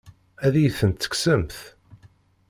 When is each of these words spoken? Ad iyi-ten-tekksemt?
Ad 0.45 0.53
iyi-ten-tekksemt? 0.55 1.55